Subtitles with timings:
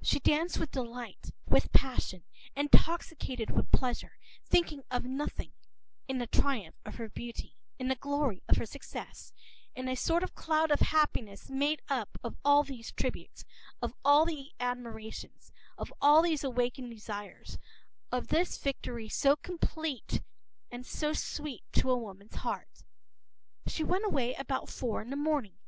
[0.00, 2.24] p>She danced with delight, with passion,
[2.56, 5.52] intoxicated with pleasure, thinking of nothing,
[6.08, 9.32] in the triumph of her beauty, in the glory of her success,
[9.76, 13.44] in a sort of cloud of happiness made up of all these tributes,
[13.80, 17.58] of all the admirations, of all these awakened desires,
[18.10, 20.20] of this victory so complete
[20.68, 22.82] and so sweet to a woman’s heart.
[23.68, 25.58] She went away about four in the morning.